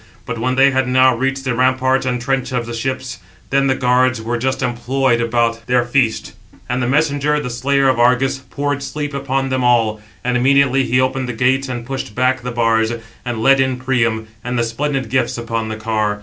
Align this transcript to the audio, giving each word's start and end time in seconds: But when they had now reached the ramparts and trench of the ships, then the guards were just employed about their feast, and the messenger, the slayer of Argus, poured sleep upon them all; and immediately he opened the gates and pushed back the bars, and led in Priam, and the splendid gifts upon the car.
But 0.25 0.39
when 0.39 0.55
they 0.55 0.71
had 0.71 0.87
now 0.87 1.15
reached 1.15 1.43
the 1.43 1.53
ramparts 1.53 2.07
and 2.07 2.19
trench 2.19 2.51
of 2.51 2.65
the 2.65 2.73
ships, 2.73 3.19
then 3.51 3.67
the 3.67 3.75
guards 3.75 4.19
were 4.19 4.39
just 4.39 4.63
employed 4.63 5.21
about 5.21 5.63
their 5.67 5.85
feast, 5.85 6.33
and 6.67 6.81
the 6.81 6.87
messenger, 6.89 7.39
the 7.39 7.51
slayer 7.51 7.87
of 7.87 7.99
Argus, 7.99 8.39
poured 8.39 8.81
sleep 8.81 9.13
upon 9.13 9.49
them 9.49 9.63
all; 9.63 10.01
and 10.23 10.35
immediately 10.35 10.85
he 10.85 10.99
opened 10.99 11.29
the 11.29 11.33
gates 11.33 11.69
and 11.69 11.85
pushed 11.85 12.15
back 12.15 12.41
the 12.41 12.49
bars, 12.49 12.91
and 13.23 13.43
led 13.43 13.59
in 13.59 13.77
Priam, 13.77 14.27
and 14.43 14.57
the 14.57 14.63
splendid 14.63 15.07
gifts 15.07 15.37
upon 15.37 15.67
the 15.69 15.75
car. 15.77 16.19